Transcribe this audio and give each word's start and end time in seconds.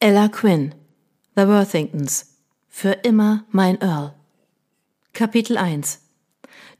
Ella 0.00 0.28
Quinn, 0.28 0.76
The 1.34 1.48
Worthingtons, 1.48 2.36
für 2.68 2.92
immer 3.02 3.42
mein 3.50 3.80
Earl. 3.80 4.14
Kapitel 5.12 5.58
1 5.58 5.98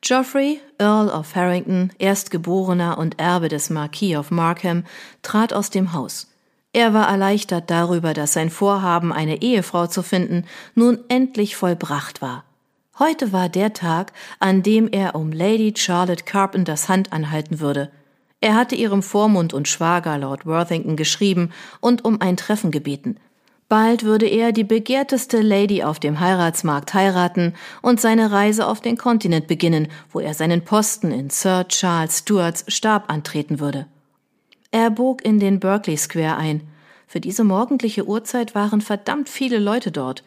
Geoffrey, 0.00 0.60
Earl 0.78 1.08
of 1.08 1.34
Harrington, 1.34 1.90
Erstgeborener 1.98 2.96
und 2.96 3.18
Erbe 3.18 3.48
des 3.48 3.70
Marquis 3.70 4.16
of 4.16 4.30
Markham, 4.30 4.84
trat 5.22 5.52
aus 5.52 5.70
dem 5.70 5.92
Haus. 5.94 6.28
Er 6.72 6.94
war 6.94 7.08
erleichtert 7.08 7.68
darüber, 7.72 8.14
dass 8.14 8.34
sein 8.34 8.50
Vorhaben, 8.50 9.12
eine 9.12 9.42
Ehefrau 9.42 9.88
zu 9.88 10.04
finden, 10.04 10.44
nun 10.76 11.00
endlich 11.08 11.56
vollbracht 11.56 12.22
war. 12.22 12.44
Heute 13.00 13.32
war 13.32 13.48
der 13.48 13.72
Tag, 13.72 14.12
an 14.38 14.62
dem 14.62 14.86
er 14.86 15.16
um 15.16 15.32
Lady 15.32 15.74
Charlotte 15.76 16.22
Carpenters 16.22 16.88
Hand 16.88 17.12
anhalten 17.12 17.58
würde. 17.58 17.90
Er 18.40 18.54
hatte 18.54 18.76
ihrem 18.76 19.02
Vormund 19.02 19.52
und 19.52 19.66
Schwager 19.66 20.16
Lord 20.18 20.46
Worthington 20.46 20.96
geschrieben 20.96 21.50
und 21.80 22.04
um 22.04 22.20
ein 22.20 22.36
Treffen 22.36 22.70
gebeten. 22.70 23.18
Bald 23.68 24.02
würde 24.02 24.26
er 24.26 24.52
die 24.52 24.64
begehrteste 24.64 25.42
Lady 25.42 25.82
auf 25.82 25.98
dem 25.98 26.20
Heiratsmarkt 26.20 26.94
heiraten 26.94 27.54
und 27.82 28.00
seine 28.00 28.30
Reise 28.30 28.66
auf 28.66 28.80
den 28.80 28.96
Kontinent 28.96 29.46
beginnen, 29.46 29.88
wo 30.10 30.20
er 30.20 30.32
seinen 30.32 30.64
Posten 30.64 31.10
in 31.10 31.28
Sir 31.28 31.66
Charles 31.68 32.18
Stuarts 32.18 32.64
Stab 32.68 33.10
antreten 33.12 33.60
würde. 33.60 33.86
Er 34.70 34.90
bog 34.90 35.22
in 35.22 35.38
den 35.38 35.60
Berkeley 35.60 35.98
Square 35.98 36.36
ein. 36.36 36.62
Für 37.06 37.20
diese 37.20 37.44
morgendliche 37.44 38.06
Uhrzeit 38.06 38.54
waren 38.54 38.80
verdammt 38.80 39.28
viele 39.28 39.58
Leute 39.58 39.90
dort. 39.90 40.24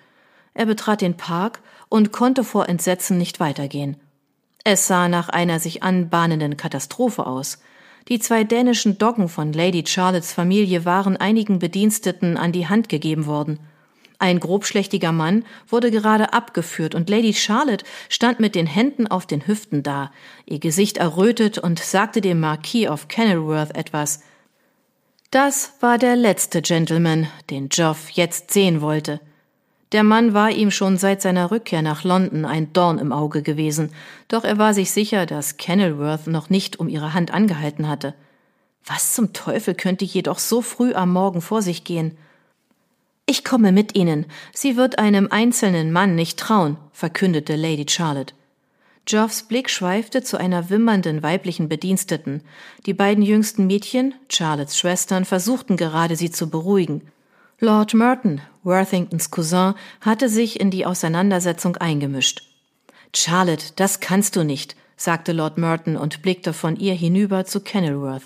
Er 0.54 0.68
betrat 0.68 1.02
den 1.02 1.18
Park 1.18 1.62
und 1.90 2.12
konnte 2.12 2.44
vor 2.44 2.70
Entsetzen 2.70 3.18
nicht 3.18 3.40
weitergehen. 3.40 3.98
Es 4.64 4.86
sah 4.86 5.08
nach 5.08 5.30
einer 5.30 5.60
sich 5.60 5.82
anbahnenden 5.82 6.58
Katastrophe 6.58 7.26
aus. 7.26 7.60
Die 8.08 8.20
zwei 8.20 8.44
dänischen 8.44 8.98
Doggen 8.98 9.30
von 9.30 9.54
Lady 9.54 9.84
Charlottes 9.86 10.34
Familie 10.34 10.86
waren 10.86 11.18
einigen 11.18 11.60
Bediensteten 11.60 12.38
an 12.38 12.52
die 12.52 12.68
Hand 12.68 12.90
gegeben 12.90 13.26
worden. 13.26 13.60
Ein 14.20 14.40
grobschlächtiger 14.40 15.12
Mann 15.12 15.46
wurde 15.68 15.90
gerade 15.90 16.34
abgeführt 16.34 16.94
und 16.94 17.10
Lady 17.10 17.34
Charlotte 17.34 17.84
stand 18.08 18.40
mit 18.40 18.54
den 18.54 18.68
Händen 18.68 19.08
auf 19.08 19.26
den 19.26 19.48
Hüften 19.48 19.82
da, 19.82 20.12
ihr 20.46 20.60
Gesicht 20.60 20.98
errötet 20.98 21.58
und 21.58 21.80
sagte 21.80 22.22
dem 22.22 22.40
Marquis 22.40 22.88
of 22.88 23.08
Kenilworth 23.08 23.76
etwas. 23.76 24.22
Das 25.32 25.74
war 25.80 25.98
der 25.98 26.16
letzte 26.16 26.62
Gentleman, 26.62 27.28
den 27.50 27.70
Geoff 27.70 28.10
jetzt 28.12 28.52
sehen 28.52 28.82
wollte. 28.82 29.22
Der 29.92 30.04
Mann 30.04 30.34
war 30.34 30.52
ihm 30.52 30.72
schon 30.72 30.98
seit 30.98 31.22
seiner 31.22 31.52
Rückkehr 31.52 31.82
nach 31.82 32.04
London 32.04 32.46
ein 32.46 32.72
Dorn 32.72 32.98
im 32.98 33.12
Auge 33.12 33.42
gewesen, 33.42 33.92
doch 34.30 34.46
er 34.46 34.58
war 34.58 34.74
sich 34.74 34.92
sicher, 34.92 35.26
dass 35.26 35.58
Kenilworth 35.58 36.28
noch 36.28 36.50
nicht 36.50 36.80
um 36.80 36.88
ihre 36.88 37.14
Hand 37.14 37.34
angehalten 37.34 37.90
hatte. 37.90 38.14
Was 38.86 39.14
zum 39.14 39.34
Teufel 39.34 39.76
könnte 39.76 40.06
jedoch 40.06 40.40
so 40.40 40.62
früh 40.62 40.94
am 40.94 41.12
Morgen 41.12 41.42
vor 41.42 41.62
sich 41.62 41.84
gehen? 41.84 42.18
Ich 43.26 43.44
komme 43.44 43.72
mit 43.72 43.96
Ihnen. 43.96 44.26
Sie 44.54 44.76
wird 44.76 44.98
einem 44.98 45.28
einzelnen 45.30 45.92
Mann 45.92 46.16
nicht 46.16 46.40
trauen, 46.40 46.78
verkündete 46.92 47.56
Lady 47.56 47.86
Charlotte. 47.88 48.34
Geoffs 49.06 49.44
Blick 49.44 49.70
schweifte 49.70 50.24
zu 50.24 50.38
einer 50.38 50.70
wimmernden 50.70 51.24
weiblichen 51.24 51.70
Bediensteten. 51.70 52.42
Die 52.86 52.94
beiden 52.94 53.24
jüngsten 53.24 53.68
Mädchen, 53.68 54.14
Charlottes 54.30 54.78
Schwestern, 54.78 55.26
versuchten 55.26 55.76
gerade, 55.76 56.16
sie 56.16 56.32
zu 56.32 56.50
beruhigen. 56.50 57.02
Lord 57.64 57.94
Merton, 57.94 58.42
Worthingtons 58.64 59.30
Cousin, 59.30 59.76
hatte 60.02 60.30
sich 60.30 60.60
in 60.60 60.72
die 60.72 60.88
Auseinandersetzung 60.88 61.78
eingemischt. 61.78 62.42
Charlotte, 63.16 63.74
das 63.76 64.00
kannst 64.00 64.36
du 64.36 64.44
nicht, 64.44 64.76
sagte 64.98 65.32
Lord 65.32 65.60
Merton 65.60 65.96
und 65.96 66.24
blickte 66.24 66.54
von 66.54 66.76
ihr 66.76 66.96
hinüber 66.96 67.46
zu 67.46 67.62
Kenilworth. 67.62 68.24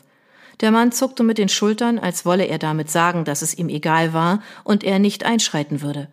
Der 0.61 0.72
Mann 0.72 0.94
zuckte 0.94 1.23
mit 1.23 1.38
den 1.38 1.50
Schultern, 1.50 2.00
als 2.00 2.25
wolle 2.25 2.45
er 2.45 2.59
damit 2.59 2.89
sagen, 2.89 3.25
dass 3.25 3.42
es 3.42 3.58
ihm 3.58 3.67
egal 3.67 4.14
war 4.14 4.42
und 4.64 4.86
er 4.86 5.00
nicht 5.00 5.25
einschreiten 5.25 5.81
würde. 5.81 6.08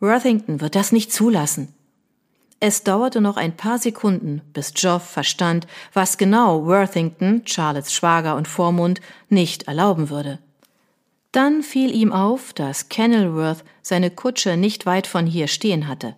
Worthington 0.00 0.62
wird 0.62 0.76
das 0.76 0.92
nicht 0.92 1.12
zulassen. 1.12 1.74
Es 2.58 2.84
dauerte 2.84 3.20
noch 3.20 3.36
ein 3.36 3.54
paar 3.54 3.78
Sekunden, 3.78 4.40
bis 4.54 4.72
Geoff 4.72 5.06
verstand, 5.06 5.66
was 5.92 6.16
genau 6.16 6.64
Worthington, 6.64 7.42
Charlottes 7.44 7.92
Schwager 7.92 8.34
und 8.34 8.48
Vormund, 8.48 9.02
nicht 9.28 9.64
erlauben 9.64 10.08
würde. 10.08 10.38
Dann 11.36 11.62
fiel 11.62 11.94
ihm 11.94 12.14
auf, 12.14 12.54
dass 12.54 12.88
Kenilworth 12.88 13.62
seine 13.82 14.10
Kutsche 14.10 14.56
nicht 14.56 14.86
weit 14.86 15.06
von 15.06 15.26
hier 15.26 15.48
stehen 15.48 15.86
hatte. 15.86 16.16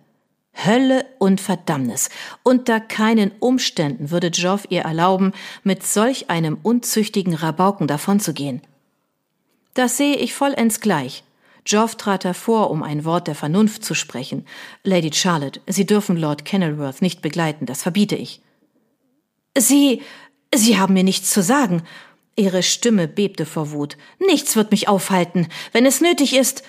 Hölle 0.53 1.05
und 1.17 1.41
Verdammnis. 1.41 2.09
Unter 2.41 2.79
keinen 2.79 3.33
Umständen 3.41 4.11
würde 4.11 4.31
Geoff 4.31 4.65
ihr 4.69 4.83
erlauben, 4.83 5.33
mit 5.61 5.85
solch 5.85 6.29
einem 6.29 6.57
unzüchtigen 6.63 7.33
Rabauken 7.33 7.85
davonzugehen. 7.85 8.61
Das 9.73 9.97
sehe 9.97 10.15
ich 10.15 10.33
vollends 10.33 10.79
gleich. 10.79 11.25
Geoff 11.65 11.95
trat 11.95 12.23
hervor, 12.23 12.71
um 12.71 12.81
ein 12.81 13.03
Wort 13.03 13.27
der 13.27 13.35
Vernunft 13.35 13.83
zu 13.83 13.95
sprechen. 13.95 14.45
Lady 14.85 15.11
Charlotte, 15.11 15.59
Sie 15.67 15.85
dürfen 15.85 16.15
Lord 16.15 16.45
Kenilworth 16.45 17.01
nicht 17.01 17.21
begleiten, 17.21 17.65
das 17.65 17.81
verbiete 17.81 18.15
ich. 18.15 18.41
Sie, 19.57 20.01
Sie 20.55 20.79
haben 20.79 20.93
mir 20.93 21.03
nichts 21.03 21.29
zu 21.29 21.43
sagen. 21.43 21.83
Ihre 22.39 22.63
Stimme 22.63 23.09
bebte 23.09 23.45
vor 23.45 23.71
Wut. 23.71 23.97
Nichts 24.17 24.55
wird 24.55 24.71
mich 24.71 24.87
aufhalten, 24.87 25.49
wenn 25.73 25.85
es 25.85 25.99
nötig 25.99 26.33
ist. 26.33 26.63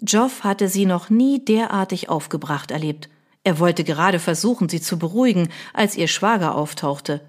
Joff 0.00 0.42
hatte 0.42 0.68
sie 0.68 0.86
noch 0.86 1.08
nie 1.08 1.44
derartig 1.44 2.08
aufgebracht 2.08 2.72
erlebt. 2.72 3.08
Er 3.44 3.60
wollte 3.60 3.84
gerade 3.84 4.18
versuchen, 4.18 4.68
sie 4.68 4.80
zu 4.80 4.98
beruhigen, 4.98 5.50
als 5.72 5.96
ihr 5.96 6.08
Schwager 6.08 6.56
auftauchte. 6.56 7.20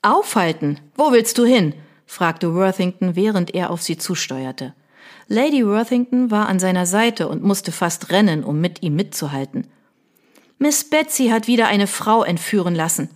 Aufhalten? 0.00 0.78
Wo 0.94 1.10
willst 1.10 1.38
du 1.38 1.44
hin? 1.44 1.74
fragte 2.06 2.54
Worthington, 2.54 3.16
während 3.16 3.52
er 3.52 3.70
auf 3.70 3.82
sie 3.82 3.98
zusteuerte. 3.98 4.72
Lady 5.26 5.66
Worthington 5.66 6.30
war 6.30 6.48
an 6.48 6.60
seiner 6.60 6.86
Seite 6.86 7.26
und 7.26 7.42
musste 7.42 7.72
fast 7.72 8.10
rennen, 8.10 8.44
um 8.44 8.60
mit 8.60 8.84
ihm 8.84 8.94
mitzuhalten. 8.94 9.66
Miss 10.60 10.88
Betsy 10.88 11.30
hat 11.30 11.48
wieder 11.48 11.66
eine 11.66 11.88
Frau 11.88 12.22
entführen 12.22 12.76
lassen. 12.76 13.08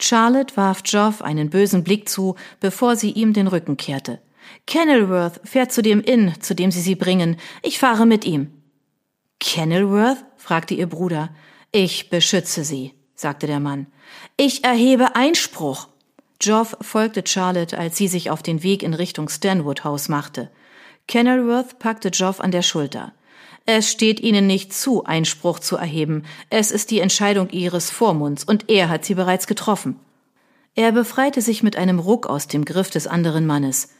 Charlotte 0.00 0.56
warf 0.56 0.82
Geoff 0.82 1.22
einen 1.22 1.50
bösen 1.50 1.84
Blick 1.84 2.08
zu, 2.08 2.36
bevor 2.60 2.96
sie 2.96 3.10
ihm 3.10 3.32
den 3.32 3.46
Rücken 3.46 3.76
kehrte. 3.76 4.20
Kenilworth 4.66 5.40
fährt 5.44 5.72
zu 5.72 5.82
dem 5.82 6.00
Inn, 6.02 6.34
zu 6.40 6.54
dem 6.54 6.70
Sie 6.70 6.80
sie 6.80 6.94
bringen. 6.94 7.36
Ich 7.62 7.78
fahre 7.78 8.06
mit 8.06 8.24
ihm. 8.24 8.50
Kenilworth? 9.40 10.24
fragte 10.36 10.74
ihr 10.74 10.86
Bruder. 10.86 11.30
Ich 11.72 12.10
beschütze 12.10 12.64
Sie, 12.64 12.92
sagte 13.14 13.46
der 13.46 13.60
Mann. 13.60 13.86
Ich 14.36 14.64
erhebe 14.64 15.16
Einspruch. 15.16 15.88
Geoff 16.38 16.76
folgte 16.80 17.22
Charlotte, 17.26 17.78
als 17.78 17.96
sie 17.96 18.08
sich 18.08 18.30
auf 18.30 18.42
den 18.42 18.62
Weg 18.62 18.82
in 18.82 18.94
Richtung 18.94 19.28
Stanwood 19.28 19.84
House 19.84 20.08
machte. 20.08 20.50
Kenilworth 21.08 21.78
packte 21.78 22.10
Geoff 22.10 22.40
an 22.40 22.50
der 22.50 22.62
Schulter. 22.62 23.12
Es 23.66 23.90
steht 23.90 24.20
Ihnen 24.20 24.46
nicht 24.46 24.74
zu, 24.74 25.04
Einspruch 25.04 25.58
zu 25.58 25.76
erheben. 25.76 26.24
Es 26.50 26.70
ist 26.70 26.90
die 26.90 27.00
Entscheidung 27.00 27.48
Ihres 27.50 27.90
Vormunds, 27.90 28.44
und 28.44 28.68
er 28.70 28.90
hat 28.90 29.04
sie 29.04 29.14
bereits 29.14 29.46
getroffen. 29.46 29.96
Er 30.74 30.92
befreite 30.92 31.40
sich 31.40 31.62
mit 31.62 31.76
einem 31.76 31.98
Ruck 31.98 32.26
aus 32.26 32.46
dem 32.46 32.64
Griff 32.64 32.90
des 32.90 33.06
anderen 33.06 33.46
Mannes. 33.46 33.90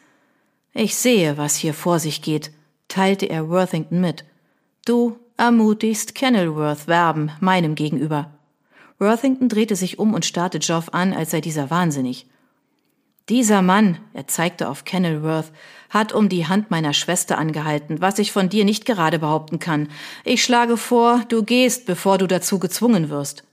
Ich 0.75 0.97
sehe, 0.97 1.39
was 1.39 1.57
hier 1.57 1.73
vor 1.73 1.99
sich 1.99 2.21
geht, 2.21 2.51
teilte 2.89 3.27
er 3.27 3.49
Worthington 3.49 4.01
mit. 4.01 4.25
Du 4.85 5.17
ermutigst 5.37 6.15
Kenilworth 6.15 6.87
werben, 6.87 7.31
meinem 7.41 7.75
gegenüber. 7.75 8.33
Worthington 8.99 9.49
drehte 9.49 9.77
sich 9.77 9.99
um 9.99 10.15
und 10.15 10.27
starrte 10.27 10.59
Geoff 10.59 10.91
an, 10.93 11.13
als 11.13 11.31
sei 11.31 11.41
dieser 11.41 11.71
wahnsinnig. 11.71 12.27
Dieser 13.31 13.62
Mann, 13.62 13.99
er 14.12 14.27
zeigte 14.27 14.69
auf 14.69 14.85
Kenilworth, 14.85 15.51
hat 15.89 16.12
um 16.12 16.29
die 16.29 16.47
Hand 16.47 16.71
meiner 16.71 16.93
Schwester 16.93 17.39
angehalten, 17.39 18.03
was 18.03 18.19
ich 18.19 18.33
von 18.33 18.51
dir 18.51 18.67
nicht 18.67 18.85
gerade 18.85 19.19
behaupten 19.19 19.59
kann. 19.59 19.89
Ich 20.25 20.45
schlage 20.45 20.77
vor, 20.77 21.23
du 21.29 21.43
gehst, 21.43 21.87
bevor 21.87 22.19
du 22.19 22.27
dazu 22.27 22.59
gezwungen 22.59 23.09
wirst. 23.09 23.45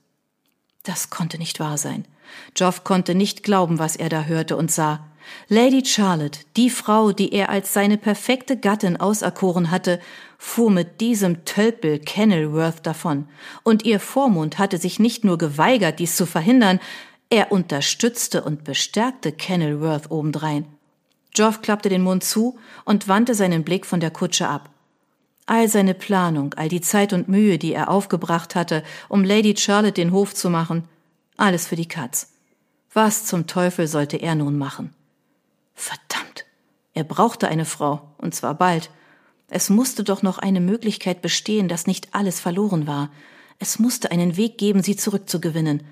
Das 0.84 1.10
konnte 1.10 1.38
nicht 1.38 1.60
wahr 1.62 1.78
sein. 1.78 2.06
Geoff 2.54 2.84
konnte 2.84 3.16
nicht 3.16 3.44
glauben, 3.44 3.80
was 3.80 3.96
er 3.96 4.10
da 4.10 4.24
hörte 4.24 4.58
und 4.58 4.72
sah. 4.72 5.06
Lady 5.48 5.86
Charlotte, 5.86 6.40
die 6.58 6.70
Frau, 6.70 7.12
die 7.12 7.32
er 7.32 7.50
als 7.50 7.74
seine 7.74 7.98
perfekte 7.98 8.58
Gattin 8.58 8.98
auserkoren 8.98 9.72
hatte, 9.72 10.02
fuhr 10.38 10.72
mit 10.72 11.00
diesem 11.00 11.46
Tölpel 11.46 12.00
Kenilworth 12.00 12.86
davon, 12.86 13.28
und 13.64 13.86
ihr 13.86 14.00
Vormund 14.00 14.58
hatte 14.58 14.78
sich 14.78 15.00
nicht 15.00 15.24
nur 15.24 15.38
geweigert, 15.38 16.00
dies 16.00 16.16
zu 16.16 16.26
verhindern, 16.26 16.80
er 17.32 17.52
unterstützte 17.52 18.44
und 18.44 18.66
bestärkte 18.66 19.32
Kenilworth 19.32 20.12
obendrein. 20.12 20.66
Geoff 21.34 21.62
klappte 21.62 21.88
den 21.88 22.04
Mund 22.04 22.26
zu 22.26 22.60
und 22.84 23.08
wandte 23.08 23.36
seinen 23.36 23.64
Blick 23.64 23.86
von 23.86 24.02
der 24.02 24.12
Kutsche 24.12 24.50
ab. 24.50 24.70
All 25.46 25.70
seine 25.70 25.94
Planung, 25.94 26.54
all 26.56 26.68
die 26.68 26.82
Zeit 26.82 27.14
und 27.14 27.30
Mühe, 27.30 27.58
die 27.58 27.74
er 27.74 27.90
aufgebracht 27.90 28.54
hatte, 28.54 28.84
um 29.08 29.24
Lady 29.24 29.56
Charlotte 29.56 29.94
den 29.94 30.12
Hof 30.12 30.36
zu 30.36 30.50
machen, 30.50 30.84
alles 31.38 31.68
für 31.68 31.78
die 31.78 31.88
Katz. 31.88 32.34
Was 32.94 33.26
zum 33.26 33.48
Teufel 33.48 33.88
sollte 33.88 34.18
er 34.18 34.36
nun 34.36 34.58
machen? 34.58 34.94
Verdammt! 35.74 36.46
Er 36.94 37.06
brauchte 37.06 37.48
eine 37.48 37.66
Frau, 37.66 38.02
und 38.18 38.36
zwar 38.36 38.56
bald. 38.56 38.92
Es 39.50 39.70
musste 39.70 40.04
doch 40.04 40.22
noch 40.22 40.38
eine 40.38 40.60
Möglichkeit 40.60 41.22
bestehen, 41.22 41.70
dass 41.70 41.88
nicht 41.88 42.14
alles 42.14 42.42
verloren 42.42 42.88
war. 42.88 43.10
Es 43.58 43.80
musste 43.80 44.12
einen 44.12 44.36
Weg 44.36 44.58
geben, 44.58 44.84
sie 44.84 44.98
zurückzugewinnen. 44.98 45.84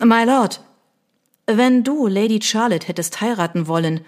My 0.00 0.22
Lord, 0.24 0.60
wenn 1.46 1.82
du 1.82 2.06
Lady 2.06 2.40
Charlotte 2.40 2.86
hättest 2.86 3.20
heiraten 3.20 3.66
wollen, 3.66 4.04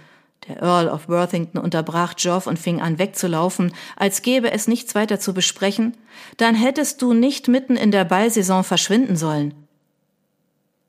Der 0.46 0.62
Earl 0.62 0.88
of 0.88 1.08
Worthington 1.08 1.60
unterbrach 1.60 2.14
Geoff 2.14 2.46
und 2.46 2.58
fing 2.58 2.80
an 2.80 2.98
wegzulaufen, 2.98 3.74
als 3.96 4.22
gäbe 4.22 4.52
es 4.52 4.68
nichts 4.68 4.94
weiter 4.94 5.18
zu 5.18 5.34
besprechen. 5.34 5.96
Dann 6.36 6.54
hättest 6.54 7.02
du 7.02 7.12
nicht 7.12 7.48
mitten 7.48 7.76
in 7.76 7.90
der 7.90 8.04
Ballsaison 8.04 8.62
verschwinden 8.64 9.16
sollen. 9.16 9.52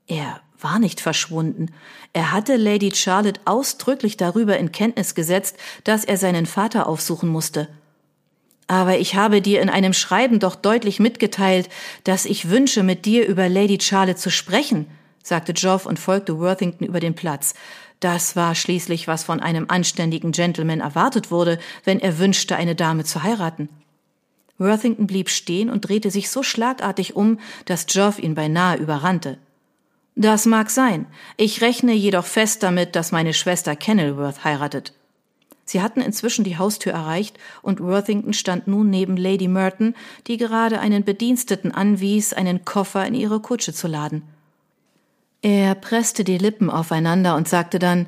Er 0.06 0.40
war 0.58 0.78
nicht 0.78 1.00
verschwunden. 1.00 1.66
Er 2.12 2.30
hatte 2.30 2.56
Lady 2.56 2.94
Charlotte 2.94 3.40
ausdrücklich 3.44 4.16
darüber 4.16 4.56
in 4.56 4.72
Kenntnis 4.72 5.14
gesetzt, 5.14 5.56
dass 5.84 6.04
er 6.04 6.16
seinen 6.16 6.46
Vater 6.46 6.86
aufsuchen 6.86 7.28
musste. 7.28 7.68
Aber 8.72 8.98
ich 8.98 9.16
habe 9.16 9.42
dir 9.42 9.60
in 9.60 9.68
einem 9.68 9.92
Schreiben 9.92 10.38
doch 10.38 10.54
deutlich 10.54 10.98
mitgeteilt, 10.98 11.68
dass 12.04 12.24
ich 12.24 12.48
wünsche, 12.48 12.82
mit 12.82 13.04
dir 13.04 13.26
über 13.28 13.50
Lady 13.50 13.78
Charlotte 13.78 14.16
zu 14.16 14.30
sprechen, 14.30 14.86
sagte 15.22 15.52
Geoff 15.52 15.84
und 15.84 15.98
folgte 15.98 16.38
Worthington 16.38 16.86
über 16.86 16.98
den 16.98 17.12
Platz. 17.12 17.52
Das 18.00 18.34
war 18.34 18.54
schließlich, 18.54 19.06
was 19.06 19.24
von 19.24 19.40
einem 19.40 19.66
anständigen 19.68 20.32
Gentleman 20.32 20.80
erwartet 20.80 21.30
wurde, 21.30 21.58
wenn 21.84 22.00
er 22.00 22.18
wünschte, 22.18 22.56
eine 22.56 22.74
Dame 22.74 23.04
zu 23.04 23.22
heiraten. 23.22 23.68
Worthington 24.56 25.06
blieb 25.06 25.28
stehen 25.28 25.68
und 25.68 25.86
drehte 25.86 26.10
sich 26.10 26.30
so 26.30 26.42
schlagartig 26.42 27.14
um, 27.14 27.40
dass 27.66 27.84
Geoff 27.84 28.18
ihn 28.18 28.34
beinahe 28.34 28.78
überrannte. 28.78 29.36
Das 30.14 30.46
mag 30.46 30.70
sein. 30.70 31.04
Ich 31.36 31.60
rechne 31.60 31.92
jedoch 31.92 32.24
fest 32.24 32.62
damit, 32.62 32.96
dass 32.96 33.12
meine 33.12 33.34
Schwester 33.34 33.76
Kenilworth 33.76 34.44
heiratet. 34.44 34.94
Sie 35.64 35.80
hatten 35.80 36.00
inzwischen 36.00 36.44
die 36.44 36.58
Haustür 36.58 36.92
erreicht 36.92 37.38
und 37.62 37.80
Worthington 37.80 38.32
stand 38.32 38.66
nun 38.66 38.90
neben 38.90 39.16
Lady 39.16 39.48
Merton, 39.48 39.94
die 40.26 40.36
gerade 40.36 40.80
einen 40.80 41.04
Bediensteten 41.04 41.72
anwies, 41.72 42.32
einen 42.32 42.64
Koffer 42.64 43.06
in 43.06 43.14
ihre 43.14 43.40
Kutsche 43.40 43.72
zu 43.72 43.88
laden. 43.88 44.22
Er 45.40 45.74
presste 45.74 46.24
die 46.24 46.38
Lippen 46.38 46.70
aufeinander 46.70 47.36
und 47.36 47.48
sagte 47.48 47.78
dann 47.78 48.06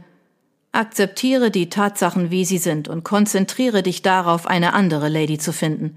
Akzeptiere 0.75 1.53
die 1.53 1.69
Tatsachen, 1.69 2.33
wie 2.33 2.45
sie 2.45 2.59
sind, 2.59 2.89
und 2.89 3.05
konzentriere 3.05 3.85
dich 3.85 4.03
darauf, 4.03 4.49
eine 4.49 4.73
andere 4.73 5.09
Lady 5.09 5.39
zu 5.39 5.53
finden. 5.53 5.97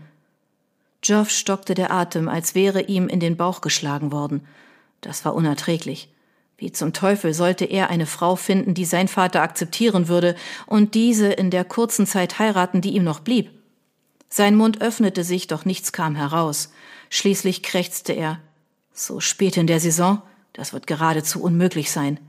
Geoff 1.01 1.31
stockte 1.31 1.73
der 1.73 1.91
Atem, 1.91 2.29
als 2.29 2.53
wäre 2.53 2.81
ihm 2.81 3.07
in 3.07 3.19
den 3.19 3.37
Bauch 3.37 3.61
geschlagen 3.61 4.11
worden. 4.11 4.45
Das 5.01 5.25
war 5.25 5.33
unerträglich. 5.33 6.09
Wie 6.57 6.71
zum 6.71 6.91
Teufel 6.91 7.33
sollte 7.35 7.65
er 7.65 7.89
eine 7.89 8.07
Frau 8.07 8.35
finden, 8.35 8.73
die 8.73 8.85
sein 8.85 9.07
Vater 9.07 9.41
akzeptieren 9.41 10.07
würde 10.07 10.35
und 10.65 10.95
diese 10.95 11.27
in 11.27 11.51
der 11.51 11.63
kurzen 11.63 12.07
Zeit 12.07 12.39
heiraten, 12.39 12.81
die 12.81 12.95
ihm 12.95 13.03
noch 13.03 13.19
blieb? 13.19 13.51
Sein 14.29 14.55
Mund 14.55 14.81
öffnete 14.81 15.23
sich, 15.23 15.47
doch 15.47 15.65
nichts 15.65 15.91
kam 15.91 16.15
heraus. 16.15 16.71
Schließlich 17.09 17.61
krächzte 17.63 18.13
er. 18.13 18.39
So 18.91 19.19
spät 19.19 19.55
in 19.55 19.67
der 19.67 19.79
Saison? 19.79 20.21
Das 20.53 20.73
wird 20.73 20.87
geradezu 20.87 21.41
unmöglich 21.41 21.91
sein. 21.91 22.19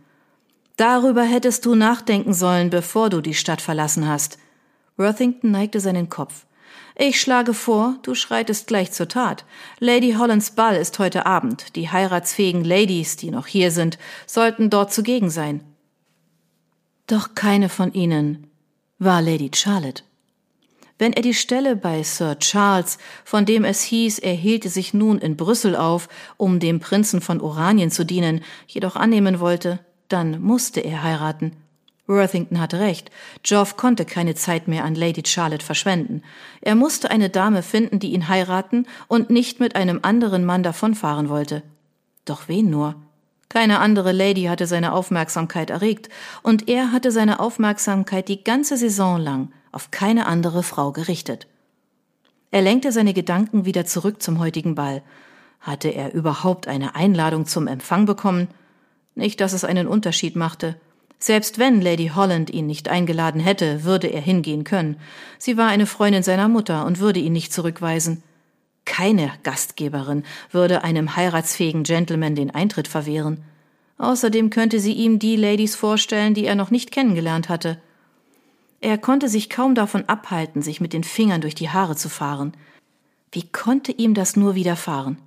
Darüber 0.77 1.25
hättest 1.25 1.65
du 1.65 1.75
nachdenken 1.75 2.35
sollen, 2.35 2.71
bevor 2.71 3.09
du 3.09 3.21
die 3.23 3.35
Stadt 3.35 3.63
verlassen 3.63 4.07
hast. 4.07 4.39
Worthington 4.97 5.51
neigte 5.51 5.81
seinen 5.81 6.09
Kopf. 6.09 6.45
Ich 7.01 7.21
schlage 7.21 7.55
vor, 7.55 7.95
du 8.03 8.17
schreitest 8.17 8.67
gleich 8.67 8.91
zur 8.91 9.07
Tat. 9.07 9.45
Lady 9.79 10.15
Hollands 10.15 10.51
Ball 10.51 10.75
ist 10.75 10.99
heute 10.99 11.27
Abend. 11.27 11.77
Die 11.77 11.89
heiratsfähigen 11.89 12.65
Ladies, 12.65 13.15
die 13.17 13.31
noch 13.31 13.47
hier 13.47 13.71
sind, 13.71 13.99
sollten 14.27 14.69
dort 14.69 14.93
zugegen 14.93 15.31
sein. 15.31 15.63
Doch 17.07 17.37
keine 17.37 17.69
von 17.69 17.93
ihnen 17.93 18.49
war 18.99 19.23
Lady 19.23 19.49
Charlotte. 19.55 20.03
Wenn 20.99 21.13
er 21.13 21.23
die 21.23 21.35
Stelle 21.35 21.77
bei 21.77 22.03
Sir 22.03 22.37
Charles, 22.41 22.99
von 23.25 23.47
dem 23.47 23.65
es 23.65 23.85
hieß, 23.85 24.19
er 24.19 24.35
hielte 24.35 24.69
sich 24.69 24.93
nun 24.93 25.19
in 25.19 25.37
Brüssel 25.37 25.77
auf, 25.77 26.09
um 26.37 26.59
dem 26.59 26.81
Prinzen 26.81 27.21
von 27.21 27.41
Oranien 27.41 27.93
zu 27.93 28.05
dienen, 28.05 28.43
jedoch 28.67 28.97
annehmen 28.97 29.39
wollte, 29.39 29.79
dann 30.09 30.41
musste 30.41 30.81
er 30.81 31.05
heiraten. 31.05 31.53
Worthington 32.09 32.59
hatte 32.59 32.81
recht. 32.81 33.11
Geoff 33.43 33.77
konnte 33.77 34.05
keine 34.05 34.35
Zeit 34.35 34.67
mehr 34.67 34.85
an 34.85 34.95
Lady 34.95 35.23
Charlotte 35.25 35.65
verschwenden. 35.65 36.23
Er 36.61 36.75
musste 36.75 37.11
eine 37.11 37.29
Dame 37.29 37.63
finden, 37.63 38.01
die 38.01 38.13
ihn 38.13 38.29
heiraten 38.29 38.87
und 39.07 39.31
nicht 39.31 39.61
mit 39.61 39.77
einem 39.77 40.01
anderen 40.03 40.45
Mann 40.45 40.63
davonfahren 40.63 41.29
wollte. 41.29 41.63
Doch 42.25 42.49
wen 42.49 42.71
nur? 42.71 42.97
Keine 43.49 43.79
andere 43.79 44.13
Lady 44.13 44.45
hatte 44.45 44.67
seine 44.67 44.93
Aufmerksamkeit 44.93 45.71
erregt, 45.71 46.09
und 46.43 46.69
er 46.69 46.93
hatte 46.93 47.13
seine 47.13 47.41
Aufmerksamkeit 47.41 48.29
die 48.29 48.45
ganze 48.45 48.77
Saison 48.77 49.19
lang 49.19 49.53
auf 49.73 49.91
keine 49.91 50.27
andere 50.27 50.63
Frau 50.63 50.93
gerichtet. 50.93 51.47
Er 52.51 52.63
lenkte 52.63 52.93
seine 52.93 53.15
Gedanken 53.15 53.65
wieder 53.65 53.85
zurück 53.85 54.23
zum 54.23 54.39
heutigen 54.39 54.75
Ball. 54.75 55.03
Hatte 55.61 55.89
er 55.89 56.15
überhaupt 56.15 56.67
eine 56.67 56.95
Einladung 56.95 57.47
zum 57.47 57.67
Empfang 57.67 58.07
bekommen? 58.07 58.49
Nicht, 59.15 59.41
dass 59.41 59.53
es 59.53 59.65
einen 59.65 59.87
Unterschied 59.87 60.37
machte. 60.37 60.77
Selbst 61.19 61.59
wenn 61.59 61.81
Lady 61.81 62.13
Holland 62.15 62.51
ihn 62.51 62.67
nicht 62.67 62.89
eingeladen 62.89 63.41
hätte, 63.41 63.85
würde 63.85 64.07
er 64.07 64.21
hingehen 64.21 64.65
können. 64.65 64.99
Sie 65.39 65.57
war 65.57 65.69
eine 65.69 65.87
Freundin 65.87 66.23
seiner 66.23 66.49
Mutter 66.49 66.87
und 66.87 67.01
würde 67.01 67.19
ihn 67.19 67.33
nicht 67.33 67.53
zurückweisen. 67.53 68.23
Keine 68.85 69.33
Gastgeberin 69.43 70.25
würde 70.51 70.85
einem 70.85 71.17
heiratsfähigen 71.17 71.83
Gentleman 71.83 72.35
den 72.35 72.55
Eintritt 72.55 72.89
verwehren. 72.89 73.45
Außerdem 73.99 74.51
könnte 74.51 74.79
sie 74.79 74.93
ihm 74.93 75.19
die 75.19 75.37
Ladies 75.37 75.75
vorstellen, 75.75 76.35
die 76.35 76.47
er 76.47 76.55
noch 76.55 76.71
nicht 76.71 76.93
kennengelernt 76.93 77.49
hatte. 77.49 77.81
Er 78.81 78.97
konnte 78.97 79.29
sich 79.29 79.51
kaum 79.51 79.75
davon 79.75 80.09
abhalten, 80.09 80.63
sich 80.63 80.81
mit 80.81 80.93
den 80.93 81.03
Fingern 81.03 81.41
durch 81.41 81.57
die 81.57 81.69
Haare 81.69 81.97
zu 81.97 82.09
fahren. 82.09 82.53
Wie 83.33 83.43
konnte 83.43 83.91
ihm 83.91 84.15
das 84.15 84.37
nur 84.37 84.55
widerfahren? 84.55 85.19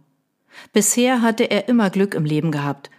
Bisher 0.71 1.21
hatte 1.21 1.43
er 1.43 1.67
immer 1.67 1.89
Glück 1.89 2.13
im 2.13 2.25
Leben 2.25 2.51
gehabt, 2.51 2.89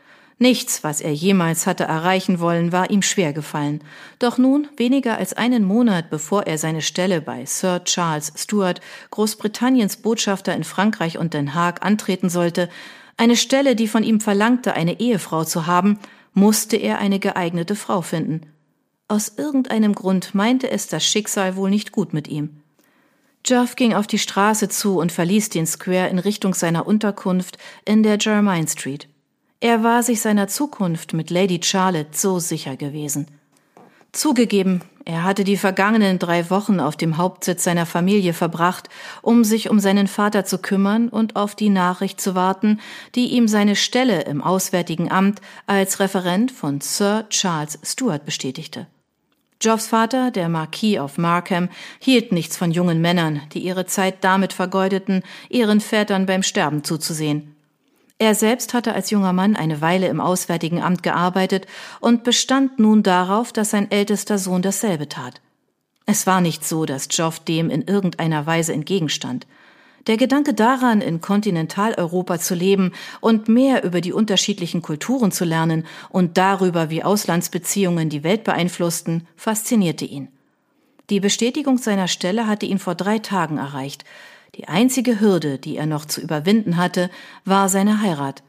Nichts, 0.42 0.82
was 0.82 1.00
er 1.00 1.12
jemals 1.12 1.68
hatte 1.68 1.84
erreichen 1.84 2.40
wollen, 2.40 2.72
war 2.72 2.90
ihm 2.90 3.02
schwer 3.02 3.32
gefallen. 3.32 3.80
Doch 4.18 4.38
nun, 4.38 4.66
weniger 4.76 5.16
als 5.16 5.34
einen 5.34 5.62
Monat 5.62 6.10
bevor 6.10 6.48
er 6.48 6.58
seine 6.58 6.82
Stelle 6.82 7.20
bei 7.20 7.46
Sir 7.46 7.84
Charles 7.84 8.32
Stuart, 8.34 8.80
Großbritanniens 9.12 9.98
Botschafter 9.98 10.52
in 10.52 10.64
Frankreich 10.64 11.16
und 11.16 11.32
Den 11.32 11.54
Haag, 11.54 11.86
antreten 11.86 12.28
sollte, 12.28 12.68
eine 13.16 13.36
Stelle, 13.36 13.76
die 13.76 13.86
von 13.86 14.02
ihm 14.02 14.18
verlangte, 14.18 14.74
eine 14.74 14.98
Ehefrau 14.98 15.44
zu 15.44 15.68
haben, 15.68 16.00
musste 16.34 16.76
er 16.76 16.98
eine 16.98 17.20
geeignete 17.20 17.76
Frau 17.76 18.02
finden. 18.02 18.40
Aus 19.06 19.34
irgendeinem 19.38 19.94
Grund 19.94 20.34
meinte 20.34 20.68
es 20.68 20.88
das 20.88 21.06
Schicksal 21.06 21.54
wohl 21.54 21.70
nicht 21.70 21.92
gut 21.92 22.12
mit 22.12 22.26
ihm. 22.26 22.62
Geoff 23.44 23.76
ging 23.76 23.94
auf 23.94 24.08
die 24.08 24.18
Straße 24.18 24.68
zu 24.68 24.98
und 24.98 25.12
verließ 25.12 25.50
den 25.50 25.68
Square 25.68 26.08
in 26.08 26.18
Richtung 26.18 26.52
seiner 26.52 26.84
Unterkunft 26.84 27.58
in 27.84 28.02
der 28.02 28.18
Jermyn 28.18 28.66
Street. 28.66 29.06
Er 29.62 29.84
war 29.84 30.02
sich 30.02 30.20
seiner 30.20 30.48
Zukunft 30.48 31.12
mit 31.12 31.30
Lady 31.30 31.60
Charlotte 31.62 32.08
so 32.10 32.40
sicher 32.40 32.76
gewesen. 32.76 33.28
Zugegeben, 34.10 34.82
er 35.04 35.22
hatte 35.22 35.44
die 35.44 35.56
vergangenen 35.56 36.18
drei 36.18 36.50
Wochen 36.50 36.80
auf 36.80 36.96
dem 36.96 37.16
Hauptsitz 37.16 37.62
seiner 37.62 37.86
Familie 37.86 38.32
verbracht, 38.32 38.88
um 39.22 39.44
sich 39.44 39.70
um 39.70 39.78
seinen 39.78 40.08
Vater 40.08 40.44
zu 40.44 40.58
kümmern 40.58 41.08
und 41.08 41.36
auf 41.36 41.54
die 41.54 41.68
Nachricht 41.68 42.20
zu 42.20 42.34
warten, 42.34 42.80
die 43.14 43.26
ihm 43.28 43.46
seine 43.46 43.76
Stelle 43.76 44.22
im 44.22 44.42
Auswärtigen 44.42 45.12
Amt 45.12 45.40
als 45.68 46.00
Referent 46.00 46.50
von 46.50 46.80
Sir 46.80 47.26
Charles 47.28 47.78
Stuart 47.84 48.24
bestätigte. 48.24 48.88
Joffs 49.60 49.86
Vater, 49.86 50.32
der 50.32 50.48
Marquis 50.48 50.98
of 50.98 51.18
Markham, 51.18 51.68
hielt 52.00 52.32
nichts 52.32 52.56
von 52.56 52.72
jungen 52.72 53.00
Männern, 53.00 53.42
die 53.52 53.60
ihre 53.60 53.86
Zeit 53.86 54.24
damit 54.24 54.52
vergeudeten, 54.52 55.22
ihren 55.50 55.80
Vätern 55.80 56.26
beim 56.26 56.42
Sterben 56.42 56.82
zuzusehen. 56.82 57.54
Er 58.22 58.36
selbst 58.36 58.72
hatte 58.72 58.94
als 58.94 59.10
junger 59.10 59.32
Mann 59.32 59.56
eine 59.56 59.80
Weile 59.80 60.06
im 60.06 60.20
Auswärtigen 60.20 60.80
Amt 60.80 61.02
gearbeitet 61.02 61.66
und 61.98 62.22
bestand 62.22 62.78
nun 62.78 63.02
darauf, 63.02 63.52
dass 63.52 63.70
sein 63.70 63.90
ältester 63.90 64.38
Sohn 64.38 64.62
dasselbe 64.62 65.08
tat. 65.08 65.40
Es 66.06 66.24
war 66.24 66.40
nicht 66.40 66.64
so, 66.64 66.84
dass 66.84 67.08
Geoff 67.08 67.40
dem 67.40 67.68
in 67.68 67.82
irgendeiner 67.82 68.46
Weise 68.46 68.74
entgegenstand. 68.74 69.48
Der 70.06 70.18
Gedanke 70.18 70.54
daran, 70.54 71.00
in 71.00 71.20
Kontinentaleuropa 71.20 72.38
zu 72.38 72.54
leben 72.54 72.92
und 73.20 73.48
mehr 73.48 73.82
über 73.82 74.00
die 74.00 74.12
unterschiedlichen 74.12 74.82
Kulturen 74.82 75.32
zu 75.32 75.44
lernen 75.44 75.84
und 76.08 76.38
darüber, 76.38 76.90
wie 76.90 77.02
Auslandsbeziehungen 77.02 78.08
die 78.08 78.22
Welt 78.22 78.44
beeinflussten, 78.44 79.26
faszinierte 79.34 80.04
ihn. 80.04 80.28
Die 81.10 81.18
Bestätigung 81.18 81.76
seiner 81.76 82.06
Stelle 82.06 82.46
hatte 82.46 82.66
ihn 82.66 82.78
vor 82.78 82.94
drei 82.94 83.18
Tagen 83.18 83.58
erreicht, 83.58 84.04
die 84.54 84.68
einzige 84.68 85.18
Hürde, 85.18 85.58
die 85.58 85.76
er 85.76 85.86
noch 85.86 86.04
zu 86.04 86.20
überwinden 86.20 86.76
hatte, 86.76 87.10
war 87.44 87.68
seine 87.68 88.02
Heirat. 88.02 88.42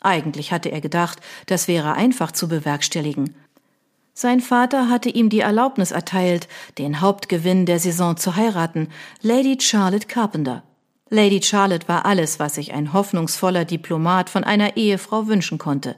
Eigentlich 0.00 0.52
hatte 0.52 0.70
er 0.70 0.80
gedacht, 0.80 1.20
das 1.46 1.68
wäre 1.68 1.94
einfach 1.94 2.32
zu 2.32 2.48
bewerkstelligen. 2.48 3.34
Sein 4.12 4.40
Vater 4.40 4.88
hatte 4.88 5.08
ihm 5.08 5.28
die 5.28 5.40
Erlaubnis 5.40 5.90
erteilt, 5.90 6.48
den 6.78 7.00
Hauptgewinn 7.00 7.66
der 7.66 7.78
Saison 7.78 8.16
zu 8.16 8.34
heiraten, 8.34 8.88
Lady 9.20 9.58
Charlotte 9.60 10.06
Carpenter. 10.06 10.62
Lady 11.10 11.40
Charlotte 11.42 11.86
war 11.86 12.06
alles, 12.06 12.40
was 12.40 12.56
sich 12.56 12.72
ein 12.72 12.92
hoffnungsvoller 12.92 13.64
Diplomat 13.64 14.30
von 14.30 14.42
einer 14.42 14.76
Ehefrau 14.76 15.28
wünschen 15.28 15.58
konnte. 15.58 15.94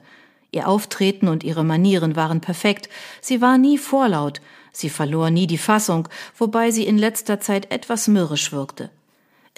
Ihr 0.51 0.67
Auftreten 0.67 1.27
und 1.27 1.43
ihre 1.43 1.63
Manieren 1.63 2.15
waren 2.15 2.41
perfekt, 2.41 2.89
sie 3.21 3.41
war 3.41 3.57
nie 3.57 3.77
vorlaut, 3.77 4.41
sie 4.71 4.89
verlor 4.89 5.29
nie 5.29 5.47
die 5.47 5.57
Fassung, 5.57 6.07
wobei 6.37 6.71
sie 6.71 6.85
in 6.85 6.97
letzter 6.97 7.39
Zeit 7.39 7.71
etwas 7.71 8.07
mürrisch 8.07 8.51
wirkte. 8.51 8.91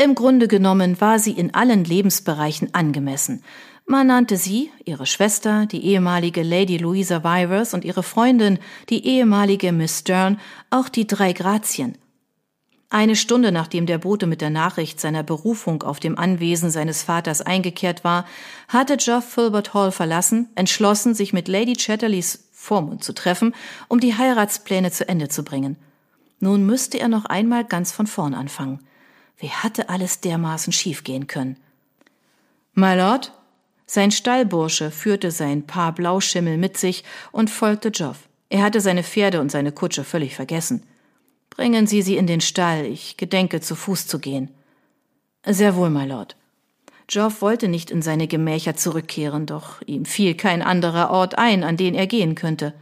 Im 0.03 0.15
Grunde 0.15 0.47
genommen 0.47 0.99
war 0.99 1.19
sie 1.19 1.33
in 1.33 1.53
allen 1.53 1.83
Lebensbereichen 1.83 2.73
angemessen. 2.73 3.43
Man 3.85 4.07
nannte 4.07 4.35
sie, 4.35 4.71
ihre 4.83 5.05
Schwester, 5.05 5.67
die 5.67 5.85
ehemalige 5.85 6.41
Lady 6.41 6.77
Louisa 6.77 7.23
Vivers 7.23 7.75
und 7.75 7.85
ihre 7.85 8.01
Freundin, 8.01 8.57
die 8.89 9.05
ehemalige 9.05 9.71
Miss 9.71 9.99
Stern, 9.99 10.39
auch 10.71 10.89
die 10.89 11.05
drei 11.05 11.33
Grazien. 11.33 11.99
Eine 12.89 13.15
Stunde 13.15 13.51
nachdem 13.51 13.85
der 13.85 13.99
Bote 13.99 14.25
mit 14.25 14.41
der 14.41 14.49
Nachricht 14.49 14.99
seiner 14.99 15.21
Berufung 15.21 15.83
auf 15.83 15.99
dem 15.99 16.17
Anwesen 16.17 16.71
seines 16.71 17.03
Vaters 17.03 17.43
eingekehrt 17.43 18.03
war, 18.03 18.25
hatte 18.69 18.97
Geoff 18.97 19.25
Filbert 19.25 19.75
Hall 19.75 19.91
verlassen, 19.91 20.49
entschlossen, 20.55 21.13
sich 21.13 21.31
mit 21.31 21.47
Lady 21.47 21.73
Chatterleys 21.73 22.49
Vormund 22.51 23.03
zu 23.03 23.13
treffen, 23.13 23.53
um 23.87 23.99
die 23.99 24.17
Heiratspläne 24.17 24.89
zu 24.89 25.07
Ende 25.07 25.29
zu 25.29 25.43
bringen. 25.43 25.77
Nun 26.39 26.65
müsste 26.65 26.99
er 26.99 27.07
noch 27.07 27.25
einmal 27.25 27.65
ganz 27.65 27.91
von 27.91 28.07
vorn 28.07 28.33
anfangen. 28.33 28.79
Wie 29.41 29.49
hatte 29.49 29.89
alles 29.89 30.21
dermaßen 30.21 30.71
schiefgehen 30.71 31.25
können? 31.25 31.57
My 32.75 32.95
Lord, 32.95 33.33
sein 33.87 34.11
Stallbursche 34.11 34.91
führte 34.91 35.31
sein 35.31 35.65
Paar 35.65 35.93
Blauschimmel 35.93 36.57
mit 36.57 36.77
sich 36.77 37.03
und 37.31 37.49
folgte 37.49 37.89
Geoff. 37.89 38.29
Er 38.49 38.61
hatte 38.61 38.79
seine 38.81 39.03
Pferde 39.03 39.41
und 39.41 39.51
seine 39.51 39.71
Kutsche 39.71 40.03
völlig 40.03 40.35
vergessen. 40.35 40.83
Bringen 41.49 41.87
Sie 41.87 42.03
sie 42.03 42.17
in 42.17 42.27
den 42.27 42.39
Stall, 42.39 42.85
ich 42.85 43.17
gedenke 43.17 43.61
zu 43.61 43.75
Fuß 43.75 44.05
zu 44.05 44.19
gehen. 44.19 44.51
Sehr 45.45 45.75
wohl, 45.75 45.89
my 45.89 46.05
Lord. 46.05 46.35
Geoff 47.07 47.41
wollte 47.41 47.67
nicht 47.67 47.89
in 47.89 48.03
seine 48.03 48.27
Gemächer 48.27 48.75
zurückkehren, 48.75 49.47
doch 49.47 49.81
ihm 49.87 50.05
fiel 50.05 50.35
kein 50.35 50.61
anderer 50.61 51.09
Ort 51.09 51.39
ein, 51.39 51.63
an 51.63 51.77
den 51.77 51.95
er 51.95 52.05
gehen 52.05 52.35
könnte. 52.35 52.75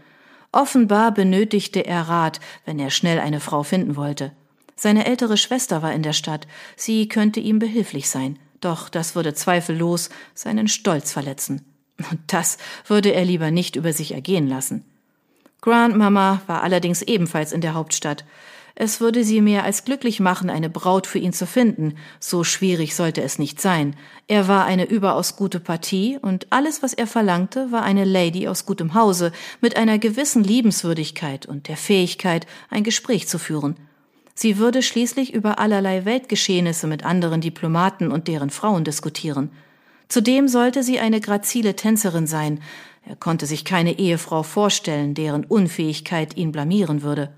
Offenbar 0.51 1.13
benötigte 1.13 1.85
er 1.85 2.01
Rat, 2.01 2.41
wenn 2.65 2.79
er 2.79 2.89
schnell 2.89 3.19
eine 3.19 3.39
Frau 3.39 3.63
finden 3.63 3.95
wollte. 3.95 4.33
Seine 4.81 5.05
ältere 5.07 5.35
Schwester 5.35 5.81
war 5.81 5.91
in 5.91 6.03
der 6.03 6.13
Stadt, 6.13 6.47
sie 6.77 7.09
könnte 7.09 7.41
ihm 7.41 7.59
behilflich 7.59 8.09
sein, 8.09 8.39
doch 8.61 8.87
das 8.87 9.13
würde 9.13 9.33
zweifellos 9.33 10.09
seinen 10.33 10.69
Stolz 10.69 11.11
verletzen. 11.11 11.65
Und 12.09 12.21
das 12.27 12.57
würde 12.87 13.09
er 13.09 13.25
lieber 13.25 13.51
nicht 13.51 13.75
über 13.75 13.91
sich 13.91 14.13
ergehen 14.13 14.47
lassen. 14.47 14.85
Grandmama 15.59 16.39
war 16.47 16.63
allerdings 16.63 17.01
ebenfalls 17.01 17.51
in 17.51 17.59
der 17.59 17.73
Hauptstadt. 17.73 18.23
Es 18.73 19.01
würde 19.01 19.25
sie 19.25 19.41
mehr 19.41 19.65
als 19.65 19.83
glücklich 19.83 20.21
machen, 20.21 20.49
eine 20.49 20.69
Braut 20.69 21.07
für 21.07 21.19
ihn 21.19 21.33
zu 21.33 21.45
finden. 21.45 21.95
So 22.21 22.45
schwierig 22.45 22.95
sollte 22.95 23.21
es 23.21 23.37
nicht 23.37 23.59
sein. 23.59 23.97
Er 24.27 24.47
war 24.47 24.63
eine 24.63 24.85
überaus 24.85 25.35
gute 25.35 25.59
Partie, 25.59 26.17
und 26.21 26.47
alles, 26.51 26.81
was 26.81 26.93
er 26.93 27.07
verlangte, 27.07 27.73
war 27.73 27.83
eine 27.83 28.05
Lady 28.05 28.47
aus 28.47 28.65
gutem 28.65 28.93
Hause, 28.93 29.33
mit 29.59 29.75
einer 29.75 29.99
gewissen 29.99 30.41
Liebenswürdigkeit 30.41 31.47
und 31.47 31.67
der 31.67 31.75
Fähigkeit, 31.75 32.47
ein 32.69 32.85
Gespräch 32.85 33.27
zu 33.27 33.39
führen. 33.39 33.75
Sie 34.41 34.57
würde 34.57 34.81
schließlich 34.81 35.33
über 35.33 35.59
allerlei 35.59 36.05
Weltgeschehnisse 36.05 36.87
mit 36.87 37.03
anderen 37.03 37.41
Diplomaten 37.41 38.09
und 38.09 38.29
deren 38.29 38.51
Frauen 38.51 38.85
diskutieren. 38.85 39.51
Zudem 40.07 40.47
sollte 40.47 40.81
sie 40.81 40.97
eine 40.97 41.19
grazile 41.19 41.75
Tänzerin 41.75 42.25
sein. 42.25 42.61
Er 43.05 43.17
konnte 43.17 43.45
sich 43.45 43.65
keine 43.65 43.99
Ehefrau 43.99 44.43
vorstellen, 44.43 45.13
deren 45.13 45.43
Unfähigkeit 45.43 46.37
ihn 46.37 46.53
blamieren 46.53 47.01
würde 47.01 47.33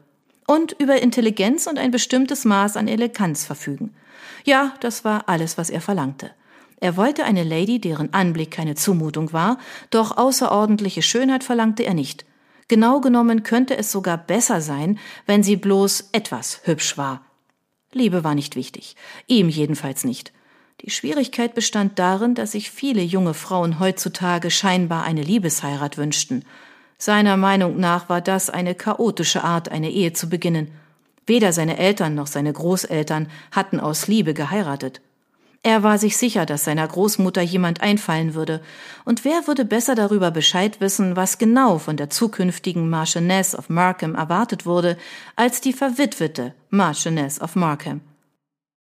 und 0.46 0.74
über 0.74 1.02
Intelligenz 1.02 1.66
und 1.66 1.80
ein 1.80 1.90
bestimmtes 1.90 2.46
Maß 2.46 2.78
an 2.78 2.88
Eleganz 2.88 3.46
verfügen. 3.46 3.96
Ja, 4.46 4.76
das 4.82 5.04
war 5.04 5.28
alles, 5.28 5.58
was 5.58 5.72
er 5.72 5.82
verlangte. 5.82 6.30
Er 6.80 6.98
wollte 6.98 7.24
eine 7.24 7.44
Lady, 7.44 7.80
deren 7.82 8.14
Anblick 8.14 8.52
keine 8.52 8.76
Zumutung 8.76 9.34
war, 9.34 9.58
doch 9.90 10.18
außerordentliche 10.18 11.02
Schönheit 11.02 11.44
verlangte 11.44 11.82
er 11.82 11.96
nicht. 11.96 12.26
Genau 12.72 13.02
genommen 13.02 13.44
könnte 13.44 13.76
es 13.76 13.92
sogar 13.92 14.18
besser 14.18 14.62
sein, 14.62 14.98
wenn 15.26 15.44
sie 15.44 15.58
bloß 15.58 16.08
etwas 16.14 16.62
hübsch 16.64 16.98
war. 16.98 17.20
Liebe 17.92 18.24
war 18.24 18.34
nicht 18.34 18.56
wichtig, 18.56 18.96
ihm 19.28 19.50
jedenfalls 19.50 20.06
nicht. 20.06 20.32
Die 20.80 20.90
Schwierigkeit 20.90 21.54
bestand 21.54 22.00
darin, 22.00 22.34
dass 22.34 22.54
sich 22.54 22.72
viele 22.72 23.02
junge 23.02 23.34
Frauen 23.34 23.82
heutzutage 23.82 24.50
scheinbar 24.50 25.04
eine 25.04 25.22
Liebesheirat 25.22 25.98
wünschten. 25.98 26.46
Seiner 26.98 27.36
Meinung 27.36 27.78
nach 27.78 28.08
war 28.08 28.22
das 28.22 28.50
eine 28.50 28.74
chaotische 28.74 29.44
Art, 29.44 29.68
eine 29.68 29.92
Ehe 29.92 30.14
zu 30.14 30.30
beginnen. 30.30 30.72
Weder 31.26 31.52
seine 31.52 31.78
Eltern 31.78 32.16
noch 32.16 32.28
seine 32.28 32.54
Großeltern 32.54 33.28
hatten 33.52 33.82
aus 33.82 34.08
Liebe 34.08 34.34
geheiratet. 34.34 35.02
Er 35.64 35.84
war 35.84 36.00
sich 36.00 36.18
sicher, 36.18 36.48
dass 36.48 36.64
seiner 36.64 36.88
Großmutter 36.88 37.42
jemand 37.42 37.82
einfallen 37.82 38.34
würde, 38.34 38.62
und 39.06 39.24
wer 39.24 39.46
würde 39.46 39.64
besser 39.64 39.94
darüber 39.94 40.32
Bescheid 40.32 40.82
wissen, 40.82 41.16
was 41.16 41.38
genau 41.38 41.78
von 41.78 41.98
der 41.98 42.10
zukünftigen 42.10 42.90
Marchioness 42.90 43.54
of 43.54 43.70
Markham 43.70 44.16
erwartet 44.16 44.66
wurde, 44.66 44.98
als 45.36 45.62
die 45.62 45.74
verwitwete 45.74 46.56
Marchioness 46.72 47.40
of 47.40 47.56
Markham. 47.56 48.02